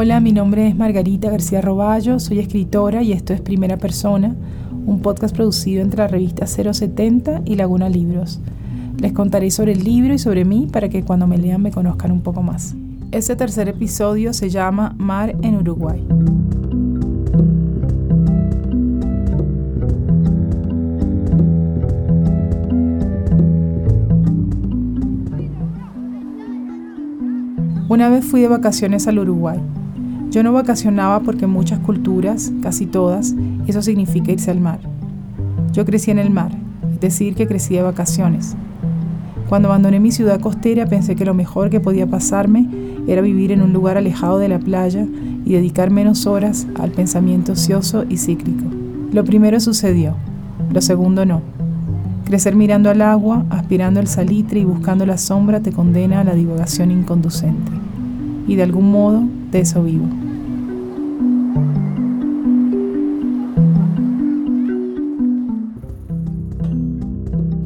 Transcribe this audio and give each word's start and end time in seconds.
Hola, 0.00 0.20
mi 0.20 0.30
nombre 0.30 0.68
es 0.68 0.76
Margarita 0.76 1.28
García 1.28 1.60
Roballo, 1.60 2.20
soy 2.20 2.38
escritora 2.38 3.02
y 3.02 3.10
esto 3.10 3.32
es 3.32 3.40
Primera 3.40 3.78
Persona, 3.78 4.32
un 4.86 5.02
podcast 5.02 5.34
producido 5.34 5.82
entre 5.82 5.98
la 5.98 6.06
revista 6.06 6.46
070 6.46 7.42
y 7.44 7.56
Laguna 7.56 7.88
Libros. 7.88 8.38
Les 9.00 9.12
contaré 9.12 9.50
sobre 9.50 9.72
el 9.72 9.82
libro 9.82 10.14
y 10.14 10.20
sobre 10.20 10.44
mí 10.44 10.68
para 10.72 10.88
que 10.88 11.02
cuando 11.02 11.26
me 11.26 11.36
lean 11.36 11.62
me 11.62 11.72
conozcan 11.72 12.12
un 12.12 12.20
poco 12.20 12.44
más. 12.44 12.76
Este 13.10 13.34
tercer 13.34 13.68
episodio 13.68 14.32
se 14.34 14.50
llama 14.50 14.94
Mar 14.98 15.34
en 15.42 15.56
Uruguay. 15.56 16.06
Una 27.88 28.08
vez 28.08 28.24
fui 28.24 28.42
de 28.42 28.46
vacaciones 28.46 29.08
al 29.08 29.18
Uruguay. 29.18 29.58
Yo 30.30 30.42
no 30.42 30.52
vacacionaba 30.52 31.20
porque 31.20 31.46
en 31.46 31.50
muchas 31.50 31.78
culturas, 31.78 32.52
casi 32.62 32.84
todas, 32.84 33.34
eso 33.66 33.80
significa 33.80 34.30
irse 34.30 34.50
al 34.50 34.60
mar. 34.60 34.78
Yo 35.72 35.86
crecí 35.86 36.10
en 36.10 36.18
el 36.18 36.30
mar, 36.30 36.52
es 36.92 37.00
decir, 37.00 37.34
que 37.34 37.46
crecí 37.46 37.74
de 37.74 37.82
vacaciones. 37.82 38.54
Cuando 39.48 39.68
abandoné 39.68 40.00
mi 40.00 40.12
ciudad 40.12 40.40
costera 40.40 40.84
pensé 40.84 41.16
que 41.16 41.24
lo 41.24 41.32
mejor 41.32 41.70
que 41.70 41.80
podía 41.80 42.06
pasarme 42.06 42.68
era 43.06 43.22
vivir 43.22 43.52
en 43.52 43.62
un 43.62 43.72
lugar 43.72 43.96
alejado 43.96 44.38
de 44.38 44.48
la 44.48 44.58
playa 44.58 45.06
y 45.46 45.52
dedicar 45.52 45.90
menos 45.90 46.26
horas 46.26 46.66
al 46.78 46.90
pensamiento 46.90 47.52
ocioso 47.52 48.04
y 48.06 48.18
cíclico. 48.18 48.64
Lo 49.10 49.24
primero 49.24 49.58
sucedió, 49.60 50.14
lo 50.70 50.82
segundo 50.82 51.24
no. 51.24 51.40
Crecer 52.26 52.54
mirando 52.54 52.90
al 52.90 53.00
agua, 53.00 53.46
aspirando 53.48 54.00
el 54.00 54.08
salitre 54.08 54.60
y 54.60 54.64
buscando 54.64 55.06
la 55.06 55.16
sombra 55.16 55.60
te 55.60 55.72
condena 55.72 56.20
a 56.20 56.24
la 56.24 56.34
divagación 56.34 56.90
inconducente. 56.90 57.72
Y 58.46 58.56
de 58.56 58.64
algún 58.64 58.92
modo 58.92 59.22
de 59.50 59.60
eso 59.60 59.82
vivo. 59.82 60.06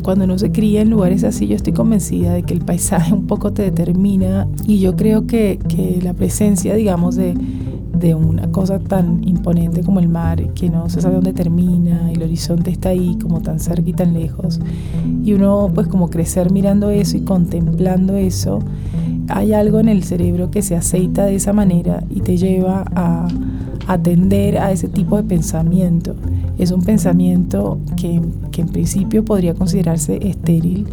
Cuando 0.03 0.25
uno 0.25 0.37
se 0.37 0.51
cría 0.51 0.83
en 0.83 0.91
lugares 0.91 1.23
así, 1.23 1.47
yo 1.47 1.55
estoy 1.55 1.73
convencida 1.73 2.35
de 2.35 2.43
que 2.43 2.55
el 2.55 2.61
paisaje 2.61 3.15
un 3.15 3.27
poco 3.27 3.53
te 3.53 3.63
determina 3.63 4.49
y 4.67 4.81
yo 4.81 4.97
creo 4.97 5.27
que, 5.27 5.61
que 5.69 6.01
la 6.03 6.13
presencia, 6.13 6.75
digamos, 6.75 7.15
de, 7.15 7.35
de 8.03 8.15
una 8.17 8.51
cosa 8.51 8.81
tan 8.81 9.27
imponente 9.27 9.83
como 9.83 10.01
el 10.01 10.09
mar, 10.09 10.53
que 10.55 10.69
no 10.69 10.89
se 10.89 11.01
sabe 11.01 11.15
dónde 11.15 11.33
termina, 11.33 12.11
el 12.11 12.21
horizonte 12.23 12.73
está 12.73 12.89
ahí 12.89 13.17
como 13.23 13.41
tan 13.43 13.61
cerca 13.61 13.89
y 13.89 13.93
tan 13.93 14.13
lejos, 14.13 14.61
y 15.25 15.35
uno 15.35 15.71
pues 15.73 15.87
como 15.87 16.11
crecer 16.11 16.51
mirando 16.51 16.91
eso 16.91 17.17
y 17.17 17.21
contemplando 17.21 18.17
eso, 18.17 18.59
hay 19.29 19.53
algo 19.53 19.81
en 19.81 19.89
el 19.89 20.03
cerebro 20.05 20.51
que 20.51 20.63
se 20.63 20.77
aceita 20.77 21.25
de 21.25 21.37
esa 21.37 21.53
manera 21.53 22.05
y 22.11 22.21
te 22.21 22.37
lleva 22.37 22.85
a 22.95 23.29
atender 23.87 24.59
a 24.59 24.73
ese 24.73 24.89
tipo 24.89 25.17
de 25.17 25.23
pensamiento. 25.23 26.15
Es 26.59 26.71
un 26.71 26.83
pensamiento 26.83 27.79
que, 27.97 28.21
que 28.51 28.61
en 28.63 28.69
principio 28.69 29.25
podría 29.25 29.55
considerarse 29.55 30.19
estéril 30.29 30.87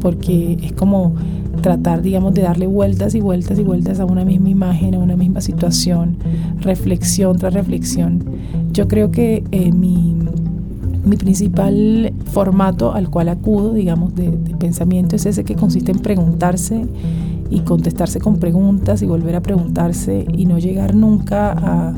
porque 0.00 0.58
es 0.62 0.72
como 0.72 1.14
tratar, 1.60 2.02
digamos, 2.02 2.34
de 2.34 2.42
darle 2.42 2.66
vueltas 2.66 3.14
y 3.14 3.20
vueltas 3.20 3.58
y 3.58 3.62
vueltas 3.62 4.00
a 4.00 4.04
una 4.04 4.24
misma 4.24 4.48
imagen, 4.48 4.94
a 4.94 4.98
una 4.98 5.16
misma 5.16 5.40
situación, 5.40 6.16
reflexión 6.60 7.36
tras 7.38 7.54
reflexión. 7.54 8.24
Yo 8.72 8.88
creo 8.88 9.10
que 9.10 9.44
eh, 9.52 9.70
mi, 9.70 10.16
mi, 11.04 11.16
principal 11.16 12.12
formato 12.32 12.92
al 12.92 13.10
cual 13.10 13.28
acudo, 13.28 13.74
digamos, 13.74 14.14
de, 14.14 14.30
de 14.30 14.56
pensamiento 14.56 15.14
es 15.14 15.26
ese 15.26 15.44
que 15.44 15.54
consiste 15.54 15.92
en 15.92 15.98
preguntarse 15.98 16.86
y 17.52 17.60
contestarse 17.60 18.18
con 18.18 18.38
preguntas 18.38 19.02
y 19.02 19.06
volver 19.06 19.36
a 19.36 19.42
preguntarse 19.42 20.26
y 20.32 20.46
no 20.46 20.58
llegar 20.58 20.94
nunca 20.94 21.52
a, 21.52 21.94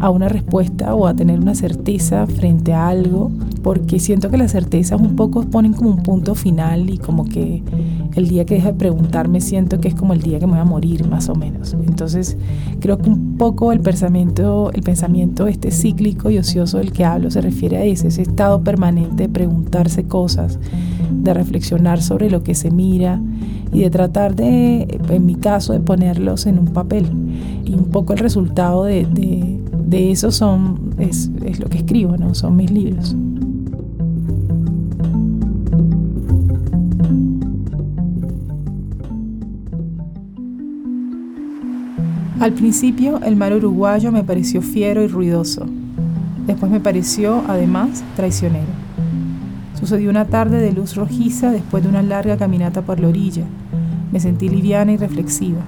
a 0.00 0.10
una 0.10 0.28
respuesta 0.28 0.94
o 0.94 1.06
a 1.06 1.14
tener 1.14 1.38
una 1.38 1.54
certeza 1.54 2.26
frente 2.26 2.72
a 2.72 2.88
algo, 2.88 3.30
porque 3.62 4.00
siento 4.00 4.28
que 4.30 4.36
las 4.36 4.52
certezas 4.52 5.00
un 5.00 5.14
poco 5.14 5.42
ponen 5.42 5.72
como 5.72 5.90
un 5.90 6.02
punto 6.02 6.34
final 6.34 6.90
y 6.90 6.98
como 6.98 7.24
que 7.24 7.62
el 8.14 8.28
día 8.28 8.44
que 8.44 8.54
deja 8.54 8.72
de 8.72 8.78
preguntarme 8.78 9.40
siento 9.40 9.80
que 9.80 9.88
es 9.88 9.94
como 9.94 10.12
el 10.12 10.22
día 10.22 10.40
que 10.40 10.46
me 10.46 10.52
voy 10.52 10.60
a 10.60 10.64
morir 10.64 11.06
más 11.06 11.28
o 11.28 11.34
menos. 11.34 11.74
Entonces 11.86 12.36
creo 12.80 12.98
que 12.98 13.08
un 13.10 13.36
poco 13.36 13.72
el 13.72 13.80
pensamiento, 13.80 14.72
el 14.72 14.82
pensamiento 14.82 15.46
este 15.46 15.70
cíclico 15.70 16.30
y 16.30 16.38
ocioso 16.38 16.78
del 16.78 16.92
que 16.92 17.04
hablo 17.04 17.30
se 17.30 17.40
refiere 17.40 17.76
a 17.76 17.84
ese, 17.84 18.08
ese 18.08 18.22
estado 18.22 18.62
permanente 18.62 19.24
de 19.24 19.28
preguntarse 19.28 20.04
cosas, 20.04 20.58
de 21.10 21.34
reflexionar 21.34 22.02
sobre 22.02 22.30
lo 22.30 22.42
que 22.42 22.54
se 22.54 22.70
mira 22.70 23.20
y 23.72 23.80
de 23.80 23.90
tratar 23.90 24.34
de, 24.34 25.00
en 25.08 25.26
mi 25.26 25.34
caso, 25.34 25.72
de 25.72 25.80
ponerlos 25.80 26.46
en 26.46 26.58
un 26.58 26.68
papel. 26.68 27.06
Y 27.64 27.74
un 27.74 27.86
poco 27.86 28.12
el 28.12 28.18
resultado 28.18 28.84
de, 28.84 29.06
de, 29.06 30.10
eso 30.10 30.30
son, 30.30 30.94
es, 30.98 31.30
es, 31.44 31.58
lo 31.60 31.68
que 31.68 31.78
escribo, 31.78 32.16
¿no? 32.16 32.34
son 32.34 32.56
mis 32.56 32.70
libros. 32.70 33.14
Al 42.40 42.52
principio 42.52 43.20
el 43.24 43.34
mar 43.34 43.52
uruguayo 43.52 44.12
me 44.12 44.22
pareció 44.22 44.62
fiero 44.62 45.02
y 45.02 45.08
ruidoso. 45.08 45.66
Después 46.46 46.70
me 46.70 46.80
pareció, 46.80 47.42
además, 47.48 48.04
traicionero. 48.16 48.64
Sucedió 49.78 50.10
una 50.10 50.24
tarde 50.24 50.60
de 50.60 50.72
luz 50.72 50.96
rojiza 50.96 51.52
después 51.52 51.84
de 51.84 51.88
una 51.88 52.02
larga 52.02 52.36
caminata 52.36 52.82
por 52.82 52.98
la 52.98 53.06
orilla. 53.06 53.44
Me 54.10 54.18
sentí 54.18 54.48
liviana 54.48 54.90
y 54.90 54.96
reflexiva. 54.96 55.60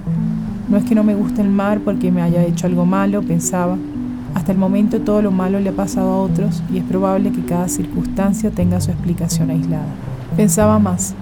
No 0.69 0.79
es 0.79 0.85
que 0.85 0.97
no 0.97 1.05
me 1.05 1.15
guste 1.15 1.43
el 1.43 1.49
mar 1.49 1.81
porque 1.85 2.11
me 2.11 2.21
haya 2.21 2.45
hecho 2.45 2.67
algo 2.67 2.85
malo, 2.85 3.23
pensaba. 3.23 3.77
Hasta 4.35 4.51
el 4.51 4.59
momento 4.59 5.01
todo 5.01 5.23
lo 5.23 5.31
malo 5.31 5.61
le 5.61 5.69
ha 5.69 5.75
pasado 5.75 6.11
a 6.11 6.23
otros 6.23 6.61
y 6.73 6.79
es 6.79 6.85
probable 6.85 7.31
que 7.31 7.45
cada 7.45 7.69
circunstancia 7.69 8.51
tenga 8.51 8.81
su 8.81 8.91
explicación 8.91 9.51
aislada. 9.51 9.87
Pensaba 10.37 10.81
más. 10.81 11.15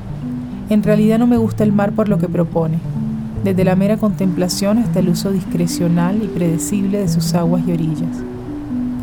En 0.70 0.82
realidad 0.82 1.18
no 1.18 1.26
me 1.26 1.36
gusta 1.36 1.64
el 1.64 1.74
mar 1.74 1.92
por 1.92 2.08
lo 2.08 2.18
que 2.18 2.28
propone, 2.28 2.78
desde 3.44 3.64
la 3.64 3.76
mera 3.76 3.98
contemplación 3.98 4.78
hasta 4.78 5.00
el 5.00 5.10
uso 5.10 5.30
discrecional 5.30 6.22
y 6.22 6.26
predecible 6.26 7.00
de 7.00 7.08
sus 7.08 7.34
aguas 7.34 7.62
y 7.66 7.72
orillas. 7.72 8.16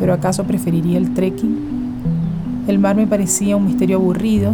¿Pero 0.00 0.12
acaso 0.12 0.42
preferiría 0.42 0.98
el 0.98 1.14
trekking? 1.14 1.76
El 2.66 2.80
mar 2.80 2.96
me 2.96 3.06
parecía 3.06 3.56
un 3.56 3.64
misterio 3.64 3.98
aburrido, 3.98 4.52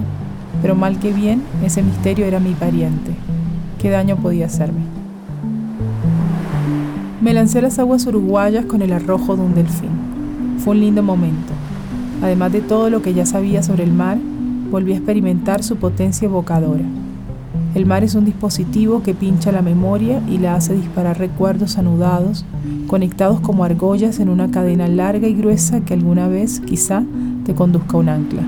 pero 0.60 0.74
mal 0.74 0.98
que 0.98 1.14
bien, 1.14 1.42
ese 1.64 1.82
misterio 1.82 2.26
era 2.26 2.40
mi 2.40 2.52
pariente. 2.52 3.12
¿Qué 3.80 3.88
daño 3.88 4.16
podía 4.16 4.46
hacerme? 4.46 4.80
Me 7.22 7.32
lancé 7.32 7.60
a 7.60 7.62
las 7.62 7.78
aguas 7.78 8.06
uruguayas 8.06 8.66
con 8.66 8.82
el 8.82 8.92
arrojo 8.92 9.34
de 9.34 9.42
un 9.42 9.54
delfín. 9.54 9.90
Fue 10.58 10.74
un 10.74 10.80
lindo 10.80 11.02
momento. 11.02 11.54
Además 12.22 12.52
de 12.52 12.60
todo 12.60 12.90
lo 12.90 13.00
que 13.00 13.14
ya 13.14 13.24
sabía 13.24 13.62
sobre 13.62 13.84
el 13.84 13.92
mar, 13.92 14.18
volví 14.70 14.92
a 14.92 14.96
experimentar 14.96 15.62
su 15.62 15.76
potencia 15.76 16.26
evocadora. 16.26 16.84
El 17.74 17.86
mar 17.86 18.04
es 18.04 18.14
un 18.14 18.26
dispositivo 18.26 19.02
que 19.02 19.14
pincha 19.14 19.52
la 19.52 19.62
memoria 19.62 20.20
y 20.28 20.36
la 20.36 20.54
hace 20.54 20.74
disparar 20.74 21.18
recuerdos 21.18 21.78
anudados, 21.78 22.44
conectados 22.88 23.40
como 23.40 23.64
argollas 23.64 24.20
en 24.20 24.28
una 24.28 24.50
cadena 24.50 24.86
larga 24.86 25.26
y 25.28 25.34
gruesa 25.34 25.80
que 25.80 25.94
alguna 25.94 26.28
vez, 26.28 26.60
quizá, 26.60 27.02
te 27.44 27.54
conduzca 27.54 27.96
un 27.96 28.08
ancla. 28.08 28.42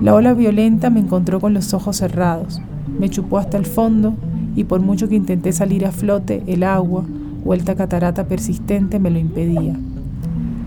La 0.00 0.14
ola 0.14 0.32
violenta 0.32 0.88
me 0.88 1.00
encontró 1.00 1.40
con 1.40 1.52
los 1.52 1.74
ojos 1.74 1.98
cerrados, 1.98 2.62
me 2.98 3.10
chupó 3.10 3.38
hasta 3.38 3.58
el 3.58 3.66
fondo 3.66 4.14
y 4.56 4.64
por 4.64 4.80
mucho 4.80 5.08
que 5.08 5.14
intenté 5.14 5.52
salir 5.52 5.84
a 5.84 5.92
flote, 5.92 6.42
el 6.46 6.62
agua, 6.62 7.04
vuelta 7.44 7.74
catarata 7.74 8.24
persistente, 8.24 8.98
me 8.98 9.10
lo 9.10 9.18
impedía. 9.18 9.76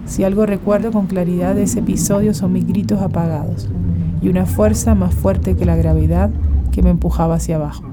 Si 0.06 0.24
algo 0.24 0.46
recuerdo 0.46 0.92
con 0.92 1.08
claridad 1.08 1.56
de 1.56 1.64
ese 1.64 1.80
episodio 1.80 2.34
son 2.34 2.54
mis 2.54 2.68
gritos 2.68 3.02
apagados 3.02 3.70
y 4.22 4.30
una 4.30 4.46
fuerza 4.46 4.96
más 4.96 5.14
fuerte 5.16 5.56
que 5.56 5.66
la 5.66 5.76
gravedad 5.76 6.30
que 6.72 6.84
me 6.84 6.90
empujaba 6.90 7.36
hacia 7.36 7.56
abajo. 7.56 7.84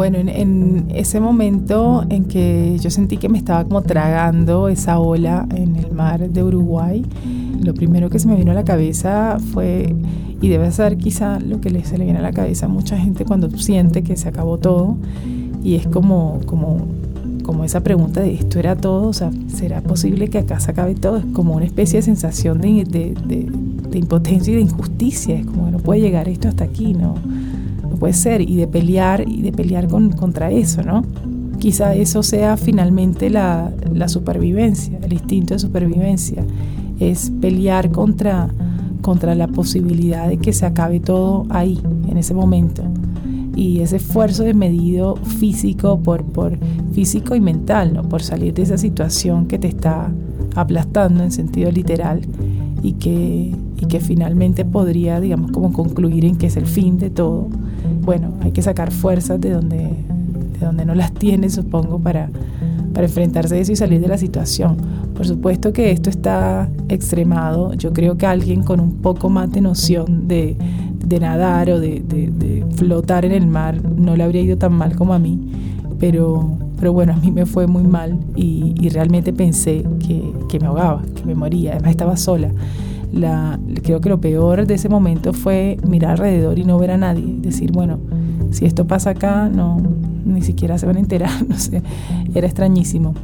Bueno, 0.00 0.16
en, 0.16 0.86
ese 0.94 1.20
momento 1.20 2.06
en 2.08 2.24
que 2.24 2.78
yo 2.80 2.88
sentí 2.88 3.18
que 3.18 3.28
me 3.28 3.36
estaba 3.36 3.64
como 3.64 3.82
tragando 3.82 4.68
esa 4.68 4.98
ola 4.98 5.46
en 5.54 5.76
el 5.76 5.92
mar 5.92 6.26
de 6.26 6.42
Uruguay, 6.42 7.04
lo 7.62 7.74
primero 7.74 8.08
que 8.08 8.18
se 8.18 8.26
me 8.26 8.34
vino 8.34 8.52
a 8.52 8.54
la 8.54 8.64
cabeza 8.64 9.36
fue, 9.52 9.94
y 10.40 10.48
debe 10.48 10.72
ser 10.72 10.96
quizá 10.96 11.38
lo 11.38 11.60
que 11.60 11.84
se 11.84 11.98
le 11.98 12.04
viene 12.04 12.18
a 12.18 12.22
la 12.22 12.32
cabeza 12.32 12.64
a 12.64 12.70
mucha 12.70 12.96
gente 12.96 13.26
cuando 13.26 13.50
siente 13.58 14.02
que 14.02 14.16
se 14.16 14.26
acabó 14.26 14.56
todo, 14.56 14.96
y 15.62 15.74
es 15.74 15.86
como, 15.86 16.40
como, 16.46 16.78
como 17.42 17.64
esa 17.64 17.82
pregunta 17.82 18.22
de 18.22 18.32
esto 18.32 18.58
era 18.58 18.76
todo, 18.76 19.06
o 19.06 19.12
sea, 19.12 19.30
¿será 19.48 19.82
posible 19.82 20.28
que 20.28 20.38
acá 20.38 20.60
se 20.60 20.70
acabe 20.70 20.94
todo? 20.94 21.18
Es 21.18 21.26
como 21.34 21.56
una 21.56 21.66
especie 21.66 21.98
de 21.98 22.02
sensación 22.04 22.62
de, 22.62 22.86
de, 22.86 23.98
impotencia 23.98 24.50
y 24.50 24.56
de 24.56 24.62
injusticia, 24.62 25.36
es 25.36 25.44
como 25.44 25.70
no 25.70 25.76
puede 25.76 26.00
llegar 26.00 26.26
esto 26.26 26.48
hasta 26.48 26.64
aquí, 26.64 26.94
¿no? 26.94 27.16
Puede 27.96 28.12
ser, 28.12 28.40
y 28.40 28.56
de 28.56 28.66
pelear, 28.66 29.24
y 29.28 29.42
de 29.42 29.52
pelear 29.52 29.88
con, 29.88 30.10
contra 30.10 30.50
eso, 30.50 30.82
¿no? 30.82 31.02
Quizá 31.58 31.94
eso 31.94 32.22
sea 32.22 32.56
finalmente 32.56 33.28
la, 33.28 33.70
la 33.92 34.08
supervivencia, 34.08 34.98
el 35.02 35.12
instinto 35.12 35.54
de 35.54 35.60
supervivencia, 35.60 36.44
es 37.00 37.32
pelear 37.40 37.90
contra, 37.90 38.48
contra 39.02 39.34
la 39.34 39.48
posibilidad 39.48 40.28
de 40.28 40.38
que 40.38 40.52
se 40.52 40.66
acabe 40.66 41.00
todo 41.00 41.46
ahí, 41.50 41.80
en 42.08 42.16
ese 42.16 42.34
momento. 42.34 42.82
Y 43.56 43.80
ese 43.80 43.96
esfuerzo 43.96 44.44
desmedido 44.44 45.16
físico 45.16 45.98
por, 46.00 46.24
por 46.24 46.58
físico 46.92 47.34
y 47.34 47.40
mental, 47.40 47.94
¿no? 47.94 48.02
por 48.04 48.22
salir 48.22 48.54
de 48.54 48.62
esa 48.62 48.78
situación 48.78 49.46
que 49.46 49.58
te 49.58 49.68
está 49.68 50.10
aplastando 50.54 51.22
en 51.22 51.30
sentido 51.30 51.70
literal 51.70 52.22
y 52.82 52.92
que, 52.92 53.54
y 53.80 53.86
que 53.86 54.00
finalmente 54.00 54.64
podría, 54.64 55.20
digamos, 55.20 55.52
como 55.52 55.72
concluir 55.72 56.24
en 56.24 56.36
que 56.36 56.46
es 56.46 56.56
el 56.56 56.66
fin 56.66 56.98
de 56.98 57.10
todo 57.10 57.48
bueno, 58.02 58.34
hay 58.40 58.52
que 58.52 58.62
sacar 58.62 58.90
fuerzas 58.90 59.40
de 59.40 59.50
donde, 59.50 59.76
de 59.78 60.66
donde 60.66 60.84
no 60.84 60.94
las 60.94 61.12
tiene, 61.12 61.50
supongo, 61.50 61.98
para, 61.98 62.28
para 62.92 63.06
enfrentarse 63.06 63.56
a 63.56 63.58
eso 63.58 63.72
y 63.72 63.76
salir 63.76 64.00
de 64.00 64.08
la 64.08 64.18
situación. 64.18 64.76
Por 65.14 65.26
supuesto 65.26 65.72
que 65.72 65.90
esto 65.90 66.10
está 66.10 66.68
extremado. 66.88 67.74
Yo 67.74 67.92
creo 67.92 68.16
que 68.16 68.26
alguien 68.26 68.62
con 68.62 68.80
un 68.80 68.96
poco 68.96 69.28
más 69.28 69.50
de 69.52 69.60
noción 69.60 70.28
de, 70.28 70.56
de 71.04 71.20
nadar 71.20 71.70
o 71.70 71.80
de, 71.80 72.00
de, 72.00 72.64
flotar 72.76 73.26
en 73.26 73.32
el 73.32 73.46
mar 73.46 73.82
no 73.84 74.16
le 74.16 74.22
habría 74.22 74.40
ido 74.40 74.56
tan 74.56 74.72
mal 74.72 74.96
como 74.96 75.12
a 75.12 75.18
mí. 75.18 75.38
Pero, 75.98 76.56
pero 76.78 76.94
bueno, 76.94 77.12
a 77.12 77.16
mí 77.16 77.30
me 77.30 77.44
fue 77.44 77.66
muy 77.66 77.82
mal 77.82 78.18
y, 78.34 78.74
y 78.80 78.88
realmente 78.88 79.34
pensé 79.34 79.84
que, 79.98 80.32
que, 80.48 80.58
me 80.58 80.66
ahogaba, 80.66 81.02
que 81.14 81.24
me 81.24 81.34
moría. 81.34 81.72
Además 81.72 81.90
estaba 81.90 82.16
sola 82.16 82.50
la, 83.12 83.58
creo 83.82 84.00
que 84.00 84.08
lo 84.08 84.20
peor 84.20 84.66
de 84.66 84.74
ese 84.74 84.88
momento 84.88 85.32
fue 85.32 85.76
mirar 85.86 86.12
alrededor 86.12 86.58
y 86.58 86.64
no 86.64 86.78
ver 86.78 86.92
a 86.92 86.96
nadie. 86.96 87.36
Decir, 87.40 87.72
bueno, 87.72 87.98
si 88.50 88.66
esto 88.66 88.86
pasa 88.86 89.10
acá, 89.10 89.48
no, 89.48 89.80
ni 90.24 90.42
siquiera 90.42 90.78
se 90.78 90.86
van 90.86 90.96
a 90.96 91.00
enterar, 91.00 91.30
no 91.48 91.56
sé, 91.56 91.82
era 92.34 92.46
extrañísimo. 92.46 93.14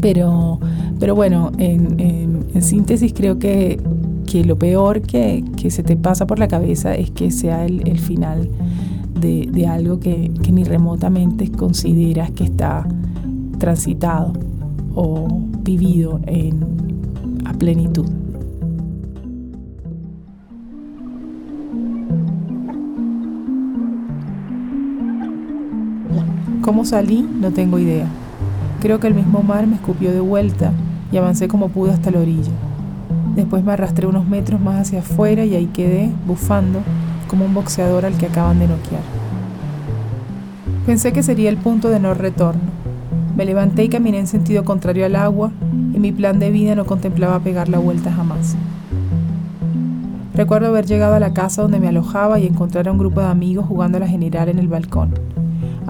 Pero, 0.00 0.60
pero 0.98 1.14
bueno, 1.14 1.50
en, 1.58 2.46
síntesis 2.60 3.12
creo 3.14 3.38
que, 3.38 3.80
que 4.26 4.44
lo 4.44 4.58
peor 4.58 5.00
que, 5.00 5.42
que, 5.56 5.70
se 5.70 5.82
te 5.82 5.96
pasa 5.96 6.26
por 6.26 6.38
la 6.38 6.46
cabeza 6.46 6.94
es 6.94 7.10
que 7.10 7.30
sea 7.30 7.64
el, 7.64 7.88
el 7.88 7.98
final 7.98 8.50
de, 9.18 9.48
de 9.50 9.66
algo 9.66 9.98
que, 9.98 10.30
que 10.42 10.52
ni 10.52 10.64
remotamente 10.64 11.50
consideras 11.50 12.30
que 12.30 12.44
está 12.44 12.86
transitado 13.58 14.34
o 14.94 15.28
vivido 15.62 16.20
en, 16.26 16.60
a 17.46 17.52
plenitud. 17.54 18.19
¿Cómo 26.70 26.84
salí? 26.84 27.28
No 27.40 27.50
tengo 27.50 27.80
idea. 27.80 28.06
Creo 28.80 29.00
que 29.00 29.08
el 29.08 29.14
mismo 29.14 29.42
mar 29.42 29.66
me 29.66 29.74
escupió 29.74 30.12
de 30.12 30.20
vuelta 30.20 30.70
y 31.10 31.16
avancé 31.16 31.48
como 31.48 31.68
pude 31.68 31.90
hasta 31.90 32.12
la 32.12 32.20
orilla. 32.20 32.52
Después 33.34 33.64
me 33.64 33.72
arrastré 33.72 34.06
unos 34.06 34.28
metros 34.28 34.60
más 34.60 34.80
hacia 34.80 35.00
afuera 35.00 35.44
y 35.44 35.56
ahí 35.56 35.66
quedé, 35.66 36.12
bufando, 36.28 36.78
como 37.26 37.44
un 37.44 37.54
boxeador 37.54 38.06
al 38.06 38.16
que 38.16 38.26
acaban 38.26 38.60
de 38.60 38.68
noquear. 38.68 39.02
Pensé 40.86 41.12
que 41.12 41.24
sería 41.24 41.50
el 41.50 41.56
punto 41.56 41.88
de 41.88 41.98
no 41.98 42.14
retorno. 42.14 42.70
Me 43.36 43.44
levanté 43.44 43.82
y 43.82 43.88
caminé 43.88 44.20
en 44.20 44.28
sentido 44.28 44.62
contrario 44.64 45.06
al 45.06 45.16
agua 45.16 45.50
y 45.92 45.98
mi 45.98 46.12
plan 46.12 46.38
de 46.38 46.52
vida 46.52 46.76
no 46.76 46.86
contemplaba 46.86 47.40
pegar 47.40 47.68
la 47.68 47.80
vuelta 47.80 48.12
jamás. 48.12 48.54
Recuerdo 50.34 50.68
haber 50.68 50.86
llegado 50.86 51.16
a 51.16 51.20
la 51.20 51.34
casa 51.34 51.62
donde 51.62 51.80
me 51.80 51.88
alojaba 51.88 52.38
y 52.38 52.46
encontrar 52.46 52.86
a 52.86 52.92
un 52.92 52.98
grupo 52.98 53.20
de 53.22 53.26
amigos 53.26 53.66
jugando 53.66 53.96
a 53.96 54.00
la 54.02 54.06
general 54.06 54.48
en 54.48 54.60
el 54.60 54.68
balcón. 54.68 55.14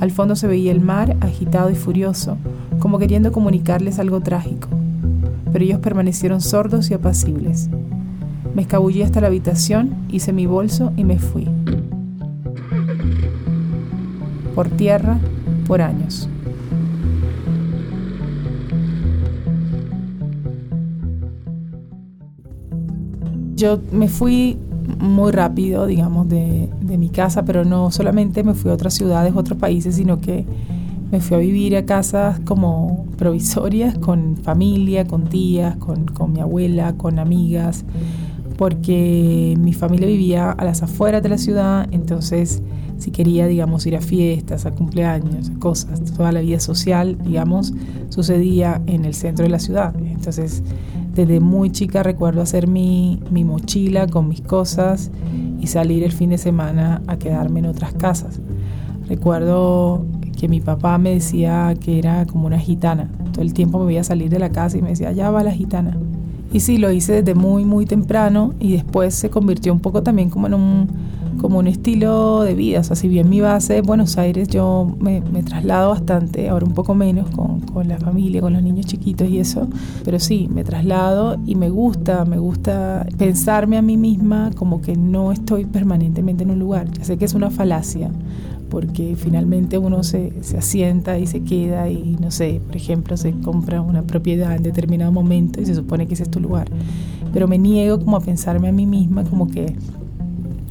Al 0.01 0.11
fondo 0.11 0.35
se 0.35 0.47
veía 0.47 0.73
el 0.73 0.81
mar, 0.81 1.15
agitado 1.21 1.69
y 1.69 1.75
furioso, 1.75 2.39
como 2.79 2.99
queriendo 2.99 3.33
comunicarles 3.33 3.99
algo 3.99 4.23
trágico. 4.23 4.69
Pero 5.53 5.63
ellos 5.63 5.81
permanecieron 5.81 6.41
sordos 6.41 6.91
y 6.91 6.95
apacibles. 6.95 7.69
Me 8.55 8.63
escabullí 8.63 9.03
hasta 9.03 9.21
la 9.21 9.27
habitación, 9.27 9.95
hice 10.09 10.33
mi 10.33 10.47
bolso 10.47 10.91
y 10.97 11.05
me 11.05 11.19
fui. 11.19 11.47
Por 14.55 14.71
tierra, 14.71 15.19
por 15.67 15.83
años. 15.83 16.31
Yo 23.55 23.81
me 23.93 24.09
fui 24.09 24.57
muy 25.01 25.33
rápido, 25.33 25.87
digamos, 25.87 26.29
de, 26.29 26.69
mi 26.81 27.09
casa, 27.09 27.45
pero 27.45 27.65
no 27.65 27.91
solamente 27.91 28.43
me 28.45 28.55
fui 28.55 28.71
a 28.71 28.75
otras 28.75 28.95
ciudades, 28.95 29.33
otros 29.35 29.59
países, 29.59 29.97
sino 29.97 30.21
que 30.21 30.45
me 31.11 31.21
fui 31.21 31.37
a 31.37 31.41
vivir 31.41 31.77
a 31.77 31.85
casas 31.87 32.41
como 32.41 33.07
provisorias, 33.17 33.99
con 33.99 34.37
familia, 34.37 35.07
con 35.07 35.29
tías, 35.29 35.77
con, 35.77 36.33
mi 36.33 36.41
abuela, 36.41 36.95
con 36.97 37.19
amigas, 37.19 37.85
porque 38.59 39.57
mi 39.59 39.73
familia 39.73 40.07
vivía 40.07 40.51
a 40.51 40.65
las 40.65 40.83
afueras 40.83 41.23
de 41.23 41.31
la 41.31 41.39
ciudad, 41.39 41.89
entonces 41.91 42.63
si 42.99 43.11
quería, 43.11 43.47
digamos, 43.47 43.87
ir 43.87 43.97
a 43.97 44.03
fiestas, 44.03 44.67
a 44.67 44.73
cumpleaños, 44.73 45.49
a 45.49 45.59
cosas, 45.59 46.05
toda 46.13 46.33
la 46.33 46.41
vida 46.41 46.61
social, 46.61 47.17
digamos, 47.25 47.73
sucedía 48.11 48.83
en 48.87 49.07
el 49.07 49.15
centro 49.15 49.45
de 49.45 49.49
la 49.49 49.59
ciudad. 49.59 49.95
Entonces 49.97 50.63
desde 51.15 51.41
muy 51.41 51.71
chica 51.71 52.03
recuerdo 52.03 52.43
hacer 52.43 52.67
mi, 52.67 53.21
mi 53.31 53.45
mochila 53.45 54.07
con 54.07 54.29
mis 54.29 54.41
cosas 54.41 55.11
y 55.61 55.67
salir 55.67 56.05
el 56.05 56.13
fin 56.13 56.31
de 56.31 56.39
semana 56.39 57.03
a 57.07 57.17
quedarme 57.17 57.61
en 57.61 57.67
otras 57.67 57.93
casas. 57.95 58.41
Recuerdo 59.09 60.05
que 60.39 60.49
mi 60.49 60.61
papá 60.61 60.97
me 60.99 61.11
decía 61.11 61.75
que 61.79 61.99
era 61.99 62.25
como 62.27 62.47
una 62.47 62.59
gitana. 62.59 63.11
Todo 63.33 63.43
el 63.43 63.53
tiempo 63.53 63.79
me 63.79 63.87
veía 63.87 64.05
salir 64.05 64.31
de 64.31 64.39
la 64.39 64.51
casa 64.51 64.79
y 64.79 64.83
me 64.83 64.91
decía, 64.91 65.13
ya 65.13 65.31
va 65.31 65.43
la 65.43 65.53
gitana. 65.53 65.99
Y 66.53 66.61
sí, 66.61 66.79
lo 66.79 66.91
hice 66.91 67.23
desde 67.23 67.35
muy, 67.35 67.65
muy 67.65 67.87
temprano 67.87 68.55
y 68.59 68.73
después 68.73 69.15
se 69.15 69.31
convirtió 69.31 69.73
un 69.73 69.81
poco 69.81 70.03
también 70.03 70.31
como 70.31 70.47
en 70.47 70.55
un 70.55 70.89
como 71.41 71.59
un 71.59 71.67
estilo 71.67 72.43
de 72.43 72.55
vida. 72.55 72.81
O 72.81 72.85
sea, 72.85 72.95
si 72.95 73.09
bien 73.09 73.29
mi 73.29 73.41
base 73.41 73.79
es 73.79 73.83
Buenos 73.83 74.19
Aires, 74.19 74.49
yo 74.49 74.95
me, 75.01 75.21
traslado 75.43 75.91
bastante, 75.91 76.49
ahora 76.49 76.67
un 76.67 76.75
poco 76.75 76.95
menos 76.95 77.31
con, 77.31 77.61
con, 77.61 77.89
la 77.89 77.99
familia, 77.99 78.41
con 78.41 78.53
los 78.53 78.63
niños 78.63 78.87
chiquitos 78.87 79.29
y 79.29 79.39
eso, 79.39 79.67
pero 80.05 80.21
sí, 80.21 80.49
me 80.53 80.65
traslado 80.65 81.39
y 81.47 81.55
me 81.55 81.71
gusta, 81.71 82.25
me 82.25 82.39
gusta 82.39 83.07
pensarme 83.17 83.79
a 83.79 83.83
mí 83.83 83.97
misma 83.97 84.51
como 84.55 84.83
que 84.83 84.97
no 84.97 85.33
estoy 85.33 85.65
permanentemente 85.65 86.45
en 86.45 86.51
un 86.51 86.59
lugar. 86.59 86.91
Ya 86.91 87.05
sé 87.05 87.17
que 87.17 87.25
es 87.25 87.35
una 87.35 87.51
falacia, 87.51 88.11
porque 88.69 89.17
finalmente 89.17 89.79
uno 89.79 90.03
se, 90.03 90.33
se, 90.43 90.59
asienta 90.59 91.19
y 91.19 91.27
se 91.27 91.43
queda 91.43 91.89
y 91.89 92.17
no 92.21 92.31
sé, 92.31 92.61
por 92.67 92.77
ejemplo, 92.77 93.17
se 93.17 93.33
compra 93.33 93.81
una 93.81 94.03
propiedad 94.03 94.55
en 94.55 94.63
determinado 94.63 95.11
momento 95.11 95.61
y 95.61 95.67
se 95.67 95.75
supone 95.75 96.07
que 96.07 96.15
ese 96.15 96.25
es 96.25 96.31
tu 96.31 96.39
lugar. 96.39 96.69
Pero 97.33 97.49
me 97.49 97.59
niego 97.59 97.99
como 97.99 98.17
a 98.17 98.21
pensarme 98.21 98.69
a 98.69 98.73
mí 98.73 98.87
misma 98.87 99.25
como 99.25 99.47
que 99.47 99.75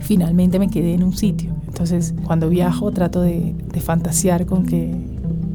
finalmente 0.10 0.58
me 0.58 0.70
quedé 0.70 0.96
en 0.96 1.04
un 1.04 1.14
sitio. 1.14 1.54
Entonces, 1.68 2.16
cuando 2.24 2.50
viajo 2.50 2.92
trato 2.92 3.22
de, 3.22 3.54
fantasear 3.80 4.48
con 4.48 4.66
que 4.66 4.92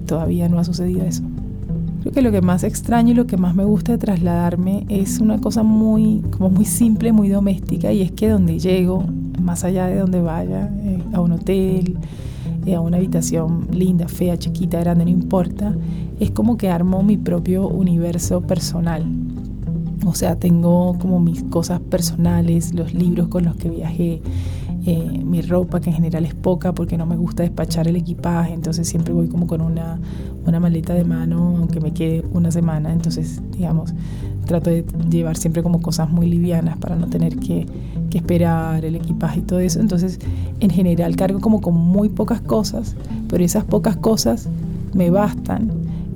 todavía 0.07 0.49
no 0.49 0.61
ha 0.61 0.65
sucedido 0.65 1.03
eso. 1.05 1.25
Creo 2.03 2.13
que 2.13 2.23
lo 2.23 2.31
que 2.31 2.41
más 2.41 2.63
extraño 2.63 3.11
y 3.11 3.15
lo 3.15 3.27
que 3.27 3.37
más 3.37 3.57
me 3.57 3.65
gusta 3.65 3.91
de 3.91 3.99
trasladarme 3.99 4.87
es 4.89 5.19
una 5.19 5.41
cosa 5.41 5.65
muy, 5.65 6.23
como 6.31 6.51
muy 6.51 6.67
simple, 6.67 7.13
muy 7.13 7.29
doméstica, 7.29 7.93
y 7.93 8.03
es 8.03 8.13
que 8.13 8.29
donde 8.29 8.61
llego, 8.61 9.03
más 9.43 9.65
allá 9.65 9.89
de 9.89 9.99
donde 9.99 10.21
vaya, 10.23 10.71
eh, 10.85 11.01
a 11.13 11.21
un 11.21 11.33
hotel, 11.33 11.99
eh, 12.65 12.77
a 12.77 12.81
una 12.81 12.99
habitación 12.99 13.67
linda, 13.73 14.07
fea, 14.07 14.39
chiquita, 14.39 14.79
grande, 14.79 15.05
no 15.05 15.11
importa, 15.11 15.75
es 16.21 16.31
como 16.31 16.57
que 16.57 16.71
armo 16.71 17.03
mi 17.03 17.17
propio 17.17 17.67
universo 17.67 18.41
personal. 18.43 19.05
O 20.05 20.15
sea, 20.15 20.37
tengo 20.37 20.99
como 20.99 21.21
mis 21.21 21.43
cosas 21.45 21.81
personales, 21.81 22.75
los 22.75 22.95
libros 22.95 23.29
con 23.29 23.45
los 23.45 23.57
que 23.57 23.71
viajé 23.71 24.21
Eh, 24.87 25.23
mi 25.25 25.41
ropa, 25.41 25.81
que 25.81 25.89
en 25.89 25.97
general 25.97 26.27
es 26.27 26.35
poca 26.35 26.75
porque 26.75 26.99
no 26.99 27.07
me 27.07 27.17
gusta 27.17 27.43
despachar 27.43 27.89
el 27.89 27.97
equipaje, 27.97 28.53
entonces 28.53 28.87
siempre 28.87 29.15
voy 29.15 29.29
como 29.29 29.47
con 29.47 29.63
una, 29.63 29.99
una 30.45 30.61
maleta 30.61 30.93
de 30.93 31.05
mano, 31.05 31.57
aunque 31.57 31.81
me 31.81 31.95
quede 31.95 32.23
una 32.35 32.51
semana, 32.51 32.93
entonces 32.93 33.41
digamos, 33.51 33.95
trato 34.45 34.69
de 34.69 34.85
llevar 35.09 35.39
siempre 35.39 35.63
como 35.63 35.81
cosas 35.81 36.11
muy 36.11 36.29
livianas 36.29 36.77
para 36.77 36.97
no 36.97 37.07
tener 37.07 37.37
que, 37.37 37.67
que 38.11 38.19
esperar 38.19 38.85
el 38.85 38.97
equipaje 38.97 39.41
y 39.41 39.43
todo 39.45 39.59
eso, 39.61 39.81
entonces 39.81 40.19
en 40.61 40.69
general 40.69 41.17
cargo 41.17 41.41
como 41.41 41.63
con 41.63 41.75
muy 41.75 42.11
pocas 42.11 42.43
cosas, 42.43 42.95
pero 43.31 43.43
esas 43.43 43.65
pocas 43.65 43.97
cosas 43.97 44.51
me 44.93 45.09
bastan 45.09 45.71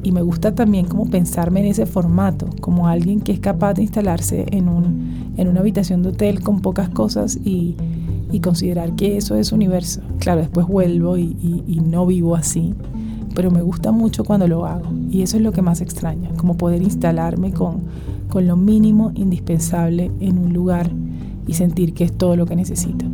y 0.08 0.10
me 0.10 0.22
gusta 0.22 0.54
también 0.54 0.86
como 0.86 1.04
pensarme 1.04 1.60
en 1.60 1.66
ese 1.66 1.84
formato, 1.84 2.46
como 2.62 2.88
alguien 2.88 3.20
que 3.20 3.30
es 3.30 3.40
capaz 3.40 3.74
de 3.74 3.82
instalarse 3.82 4.46
en, 4.52 4.70
un, 4.70 5.34
en 5.36 5.48
una 5.48 5.60
habitación 5.60 6.02
de 6.02 6.08
hotel 6.08 6.40
con 6.40 6.62
pocas 6.62 6.88
cosas 6.88 7.38
y, 7.44 7.76
y 8.32 8.40
considerar 8.40 8.96
que 8.96 9.18
eso 9.18 9.36
es 9.36 9.52
universo. 9.52 10.00
Claro, 10.18 10.40
después 10.40 10.66
vuelvo 10.66 11.18
y, 11.18 11.36
y, 11.66 11.80
no 11.80 12.06
vivo 12.06 12.36
así, 12.36 12.72
pero 13.34 13.50
me 13.50 13.60
gusta 13.60 13.92
mucho 13.92 14.24
cuando 14.24 14.48
lo 14.48 14.64
hago 14.64 14.90
y 15.10 15.20
eso 15.20 15.36
es 15.36 15.42
lo 15.42 15.52
que 15.52 15.60
más 15.60 15.82
extraña, 15.82 16.30
como 16.38 16.56
poder 16.56 16.80
instalarme 16.80 17.52
con, 17.52 17.82
con 18.30 18.46
lo 18.46 18.56
mínimo 18.56 19.12
indispensable 19.14 20.10
en 20.20 20.38
un 20.38 20.54
lugar 20.54 20.90
y 21.46 21.52
sentir 21.52 21.92
que 21.92 22.04
es 22.04 22.14
todo 22.14 22.34
lo 22.34 22.46
que 22.46 22.56
necesito. 22.56 23.04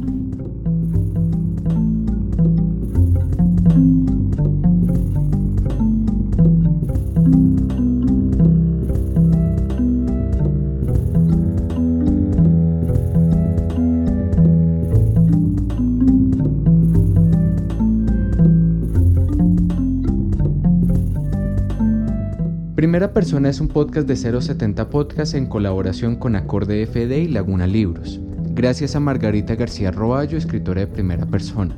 Primera 22.84 23.14
Persona 23.14 23.48
es 23.48 23.62
un 23.62 23.68
podcast 23.68 24.06
de 24.06 24.14
070 24.14 24.90
Podcast 24.90 25.32
en 25.32 25.46
colaboración 25.46 26.16
con 26.16 26.36
Acorde 26.36 26.84
FD 26.84 27.18
y 27.18 27.28
Laguna 27.28 27.66
Libros. 27.66 28.20
Gracias 28.50 28.94
a 28.94 29.00
Margarita 29.00 29.54
García 29.54 29.90
Roballo, 29.90 30.36
escritora 30.36 30.82
de 30.82 30.86
Primera 30.88 31.24
Persona. 31.24 31.74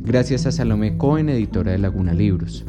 Gracias 0.00 0.46
a 0.46 0.52
Salomé 0.52 0.96
Cohen, 0.96 1.28
editora 1.28 1.72
de 1.72 1.78
Laguna 1.78 2.14
Libros. 2.14 2.64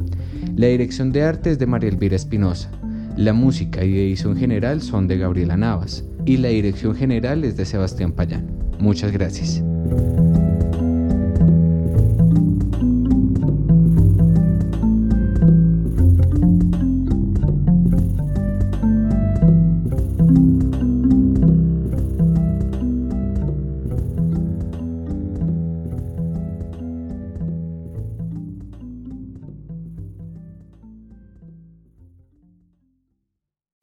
La 0.57 0.67
dirección 0.67 1.13
de 1.13 1.23
arte 1.23 1.49
es 1.49 1.59
de 1.59 1.65
María 1.65 1.89
Elvira 1.89 2.17
Espinosa. 2.17 2.69
La 3.15 3.31
música 3.31 3.85
y 3.85 3.97
edición 3.97 4.35
general 4.35 4.81
son 4.81 5.07
de 5.07 5.19
Gabriela 5.19 5.55
Navas. 5.55 6.03
Y 6.25 6.35
la 6.35 6.49
dirección 6.49 6.93
general 6.93 7.45
es 7.45 7.55
de 7.55 7.63
Sebastián 7.63 8.11
Payán. 8.11 8.47
Muchas 8.79 9.13
gracias. 9.13 9.63